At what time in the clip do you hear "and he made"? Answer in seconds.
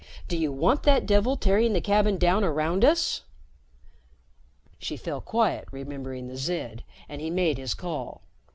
7.07-7.59